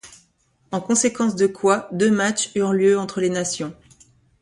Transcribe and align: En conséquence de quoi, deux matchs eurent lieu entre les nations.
En 0.71 0.81
conséquence 0.81 1.35
de 1.35 1.45
quoi, 1.45 1.87
deux 1.91 2.09
matchs 2.09 2.49
eurent 2.55 2.73
lieu 2.73 2.97
entre 2.97 3.21
les 3.21 3.29
nations. 3.29 3.75